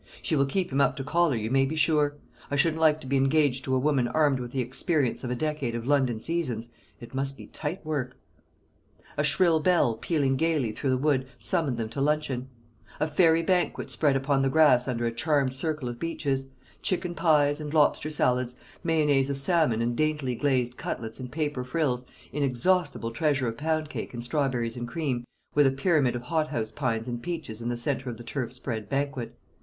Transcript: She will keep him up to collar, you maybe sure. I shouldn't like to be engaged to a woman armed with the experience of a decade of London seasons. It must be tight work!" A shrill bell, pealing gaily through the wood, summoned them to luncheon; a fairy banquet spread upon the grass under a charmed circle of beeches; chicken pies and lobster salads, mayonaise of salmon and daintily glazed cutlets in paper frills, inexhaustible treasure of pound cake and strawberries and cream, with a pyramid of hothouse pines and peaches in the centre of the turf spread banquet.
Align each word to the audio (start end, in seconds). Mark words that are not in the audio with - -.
She 0.23 0.35
will 0.35 0.47
keep 0.47 0.71
him 0.71 0.81
up 0.81 0.95
to 0.95 1.03
collar, 1.03 1.35
you 1.35 1.51
maybe 1.51 1.75
sure. 1.75 2.15
I 2.49 2.55
shouldn't 2.55 2.81
like 2.81 2.99
to 3.01 3.05
be 3.05 3.17
engaged 3.17 3.63
to 3.65 3.75
a 3.75 3.79
woman 3.79 4.07
armed 4.07 4.39
with 4.39 4.51
the 4.51 4.59
experience 4.59 5.23
of 5.23 5.29
a 5.29 5.35
decade 5.35 5.75
of 5.75 5.85
London 5.85 6.19
seasons. 6.19 6.69
It 6.99 7.13
must 7.13 7.37
be 7.37 7.45
tight 7.45 7.85
work!" 7.85 8.17
A 9.15 9.23
shrill 9.23 9.59
bell, 9.59 9.93
pealing 9.93 10.37
gaily 10.37 10.71
through 10.71 10.89
the 10.89 10.97
wood, 10.97 11.27
summoned 11.37 11.77
them 11.77 11.87
to 11.89 12.01
luncheon; 12.01 12.49
a 12.99 13.05
fairy 13.05 13.43
banquet 13.43 13.91
spread 13.91 14.15
upon 14.15 14.41
the 14.41 14.49
grass 14.49 14.87
under 14.87 15.05
a 15.05 15.11
charmed 15.13 15.53
circle 15.53 15.87
of 15.87 15.99
beeches; 15.99 16.49
chicken 16.81 17.13
pies 17.13 17.61
and 17.61 17.71
lobster 17.71 18.09
salads, 18.09 18.55
mayonaise 18.83 19.29
of 19.29 19.37
salmon 19.37 19.83
and 19.83 19.95
daintily 19.95 20.33
glazed 20.33 20.77
cutlets 20.77 21.19
in 21.19 21.27
paper 21.27 21.63
frills, 21.63 22.05
inexhaustible 22.33 23.11
treasure 23.11 23.47
of 23.47 23.55
pound 23.55 23.87
cake 23.87 24.15
and 24.15 24.23
strawberries 24.23 24.75
and 24.75 24.87
cream, 24.87 25.23
with 25.53 25.67
a 25.67 25.71
pyramid 25.71 26.15
of 26.15 26.23
hothouse 26.23 26.71
pines 26.71 27.07
and 27.07 27.21
peaches 27.21 27.61
in 27.61 27.69
the 27.69 27.77
centre 27.77 28.09
of 28.09 28.17
the 28.17 28.23
turf 28.23 28.51
spread 28.51 28.89
banquet. 28.89 29.37